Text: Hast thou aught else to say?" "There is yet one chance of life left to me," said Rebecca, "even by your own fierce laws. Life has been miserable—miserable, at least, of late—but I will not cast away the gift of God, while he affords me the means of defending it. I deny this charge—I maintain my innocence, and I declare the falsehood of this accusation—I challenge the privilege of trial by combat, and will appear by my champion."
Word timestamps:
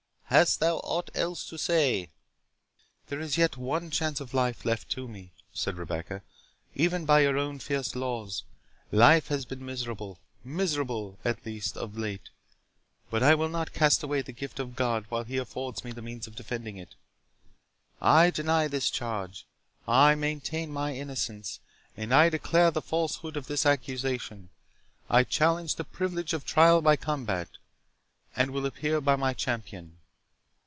Hast 0.31 0.61
thou 0.61 0.77
aught 0.77 1.09
else 1.13 1.45
to 1.49 1.57
say?" 1.57 2.09
"There 3.07 3.19
is 3.19 3.37
yet 3.37 3.57
one 3.57 3.89
chance 3.91 4.21
of 4.21 4.33
life 4.33 4.63
left 4.63 4.87
to 4.91 5.05
me," 5.05 5.33
said 5.53 5.75
Rebecca, 5.77 6.21
"even 6.73 7.03
by 7.03 7.19
your 7.19 7.37
own 7.37 7.59
fierce 7.59 7.97
laws. 7.97 8.45
Life 8.93 9.27
has 9.27 9.43
been 9.43 9.65
miserable—miserable, 9.65 11.19
at 11.25 11.45
least, 11.45 11.75
of 11.75 11.97
late—but 11.97 13.21
I 13.21 13.35
will 13.35 13.49
not 13.49 13.73
cast 13.73 14.03
away 14.03 14.21
the 14.21 14.31
gift 14.31 14.57
of 14.61 14.77
God, 14.77 15.03
while 15.09 15.25
he 15.25 15.35
affords 15.35 15.83
me 15.83 15.91
the 15.91 16.01
means 16.01 16.27
of 16.27 16.35
defending 16.37 16.77
it. 16.77 16.95
I 18.01 18.29
deny 18.29 18.69
this 18.69 18.89
charge—I 18.89 20.15
maintain 20.15 20.71
my 20.71 20.95
innocence, 20.95 21.59
and 21.97 22.13
I 22.13 22.29
declare 22.29 22.71
the 22.71 22.81
falsehood 22.81 23.35
of 23.35 23.47
this 23.47 23.65
accusation—I 23.65 25.25
challenge 25.25 25.75
the 25.75 25.83
privilege 25.83 26.31
of 26.31 26.45
trial 26.45 26.81
by 26.81 26.95
combat, 26.95 27.49
and 28.33 28.51
will 28.51 28.65
appear 28.65 29.01
by 29.01 29.17
my 29.17 29.33
champion." 29.33 29.97